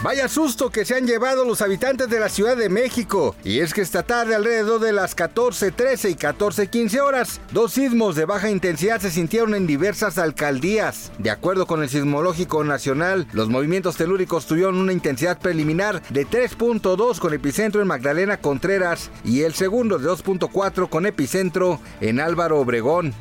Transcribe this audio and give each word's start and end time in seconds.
Vaya 0.00 0.28
susto 0.28 0.70
que 0.70 0.84
se 0.84 0.94
han 0.94 1.08
llevado 1.08 1.44
los 1.44 1.60
habitantes 1.60 2.08
de 2.08 2.20
la 2.20 2.28
Ciudad 2.28 2.56
de 2.56 2.68
México. 2.68 3.34
Y 3.42 3.58
es 3.58 3.74
que 3.74 3.80
esta 3.80 4.04
tarde, 4.04 4.36
alrededor 4.36 4.80
de 4.80 4.92
las 4.92 5.16
14.13 5.16 6.10
y 6.10 6.14
14.15 6.14 7.00
horas, 7.00 7.40
dos 7.50 7.72
sismos 7.72 8.14
de 8.14 8.24
baja 8.24 8.48
intensidad 8.48 9.00
se 9.00 9.10
sintieron 9.10 9.56
en 9.56 9.66
diversas 9.66 10.16
alcaldías. 10.18 11.10
De 11.18 11.30
acuerdo 11.30 11.66
con 11.66 11.82
el 11.82 11.88
Sismológico 11.88 12.62
Nacional, 12.62 13.26
los 13.32 13.48
movimientos 13.48 13.96
telúricos 13.96 14.46
tuvieron 14.46 14.76
una 14.76 14.92
intensidad 14.92 15.40
preliminar 15.40 16.00
de 16.10 16.24
3.2 16.24 17.18
con 17.18 17.34
epicentro 17.34 17.82
en 17.82 17.88
Magdalena 17.88 18.36
Contreras 18.36 19.10
y 19.24 19.42
el 19.42 19.54
segundo 19.54 19.98
de 19.98 20.08
2.4 20.08 20.88
con 20.88 21.06
epicentro 21.06 21.80
en 22.00 22.20
Álvaro 22.20 22.60
Obregón. 22.60 23.14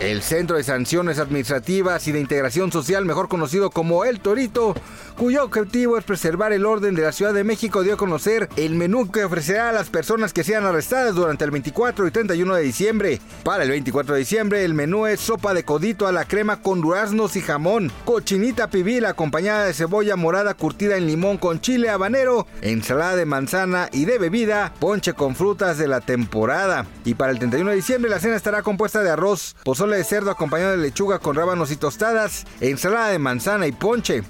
El 0.00 0.22
Centro 0.22 0.56
de 0.56 0.62
Sanciones 0.62 1.18
Administrativas 1.18 2.06
y 2.06 2.12
de 2.12 2.20
Integración 2.20 2.70
Social, 2.70 3.04
mejor 3.04 3.28
conocido 3.28 3.70
como 3.70 4.04
El 4.04 4.20
Torito, 4.20 4.74
cuyo 5.16 5.42
objetivo 5.42 5.98
es 5.98 6.04
preservar 6.04 6.52
el 6.52 6.66
orden 6.66 6.94
de 6.94 7.02
la 7.02 7.10
Ciudad 7.10 7.34
de 7.34 7.42
México, 7.42 7.82
dio 7.82 7.94
a 7.94 7.96
conocer 7.96 8.48
el 8.54 8.76
menú 8.76 9.10
que 9.10 9.24
ofrecerá 9.24 9.70
a 9.70 9.72
las 9.72 9.90
personas 9.90 10.32
que 10.32 10.44
sean 10.44 10.64
arrestadas 10.64 11.16
durante 11.16 11.44
el 11.44 11.50
24 11.50 12.06
y 12.06 12.10
31 12.12 12.54
de 12.54 12.62
diciembre. 12.62 13.20
Para 13.42 13.64
el 13.64 13.70
24 13.70 14.14
de 14.14 14.20
diciembre, 14.20 14.64
el 14.64 14.72
menú 14.72 15.06
es 15.06 15.18
sopa 15.18 15.52
de 15.52 15.64
codito 15.64 16.06
a 16.06 16.12
la 16.12 16.26
crema 16.26 16.62
con 16.62 16.80
duraznos 16.80 17.34
y 17.34 17.40
jamón, 17.40 17.90
cochinita 18.04 18.68
pibil 18.68 19.04
acompañada 19.04 19.64
de 19.64 19.74
cebolla 19.74 20.14
morada 20.14 20.54
curtida 20.54 20.96
en 20.96 21.08
limón 21.08 21.38
con 21.38 21.60
chile 21.60 21.90
habanero, 21.90 22.46
ensalada 22.62 23.16
de 23.16 23.26
manzana 23.26 23.88
y 23.90 24.04
de 24.04 24.18
bebida, 24.18 24.72
ponche 24.78 25.14
con 25.14 25.34
frutas 25.34 25.76
de 25.76 25.88
la 25.88 26.00
temporada. 26.00 26.86
Y 27.04 27.14
para 27.14 27.32
el 27.32 27.40
31 27.40 27.70
de 27.70 27.76
diciembre, 27.76 28.08
la 28.08 28.20
cena 28.20 28.36
estará 28.36 28.62
compuesta 28.62 29.02
de 29.02 29.10
arroz, 29.10 29.56
pozole 29.64 29.87
de 29.96 30.04
cerdo 30.04 30.30
acompañado 30.30 30.72
de 30.72 30.78
lechuga 30.78 31.18
con 31.18 31.36
rábanos 31.36 31.70
y 31.70 31.76
tostadas, 31.76 32.46
ensalada 32.60 33.08
de 33.08 33.18
manzana 33.18 33.66
y 33.66 33.72
ponche. 33.72 34.22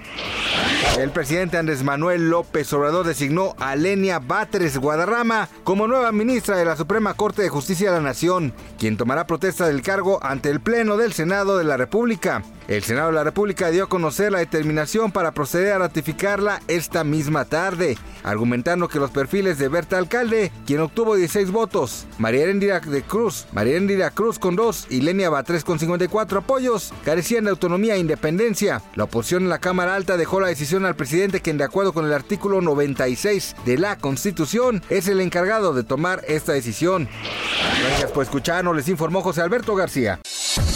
El 0.98 1.10
presidente 1.10 1.58
Andrés 1.58 1.82
Manuel 1.82 2.30
López 2.30 2.72
Obrador 2.72 3.06
designó 3.06 3.54
a 3.58 3.76
Lenia 3.76 4.18
Batres 4.18 4.78
Guadarrama 4.78 5.48
como 5.64 5.86
nueva 5.86 6.12
ministra 6.12 6.56
de 6.56 6.64
la 6.64 6.76
Suprema 6.76 7.14
Corte 7.14 7.42
de 7.42 7.48
Justicia 7.48 7.90
de 7.90 7.96
la 7.98 8.02
Nación, 8.02 8.52
quien 8.78 8.96
tomará 8.96 9.26
protesta 9.26 9.66
del 9.66 9.82
cargo 9.82 10.18
ante 10.22 10.50
el 10.50 10.60
Pleno 10.60 10.96
del 10.96 11.12
Senado 11.12 11.58
de 11.58 11.64
la 11.64 11.76
República. 11.76 12.42
El 12.68 12.84
Senado 12.84 13.08
de 13.08 13.14
la 13.14 13.24
República 13.24 13.70
dio 13.70 13.84
a 13.84 13.88
conocer 13.88 14.30
la 14.30 14.40
determinación 14.40 15.10
para 15.10 15.32
proceder 15.32 15.72
a 15.72 15.78
ratificarla 15.78 16.60
esta 16.68 17.02
misma 17.02 17.46
tarde, 17.46 17.96
argumentando 18.22 18.88
que 18.88 18.98
los 18.98 19.10
perfiles 19.10 19.56
de 19.56 19.68
Berta 19.68 19.96
Alcalde, 19.96 20.52
quien 20.66 20.80
obtuvo 20.80 21.16
16 21.16 21.50
votos, 21.50 22.06
María 22.18 22.42
Erendira 22.42 22.80
de 22.80 23.02
Cruz, 23.02 23.46
María 23.52 23.76
Erendira 23.76 24.10
Cruz 24.10 24.38
con 24.38 24.54
2 24.54 24.88
y 24.90 25.00
Lenia 25.00 25.30
Batres 25.30 25.64
con 25.64 25.78
54 25.78 26.40
apoyos, 26.40 26.92
carecían 27.06 27.44
de 27.44 27.50
autonomía 27.50 27.94
e 27.94 28.00
independencia. 28.00 28.82
La 28.96 29.04
oposición 29.04 29.44
en 29.44 29.48
la 29.48 29.60
Cámara 29.60 29.94
Alta 29.94 30.18
dejó 30.18 30.38
la 30.38 30.48
decisión 30.48 30.84
al 30.84 30.94
presidente, 30.94 31.40
quien 31.40 31.56
de 31.56 31.64
acuerdo 31.64 31.94
con 31.94 32.04
el 32.04 32.12
artículo 32.12 32.60
96 32.60 33.56
de 33.64 33.78
la 33.78 33.96
Constitución 33.96 34.82
es 34.90 35.08
el 35.08 35.22
encargado 35.22 35.72
de 35.72 35.84
tomar 35.84 36.22
esta 36.28 36.52
decisión. 36.52 37.08
Gracias 37.82 38.10
por 38.10 38.24
escucharnos, 38.24 38.76
les 38.76 38.88
informó 38.88 39.22
José 39.22 39.40
Alberto 39.40 39.74
García. 39.74 40.20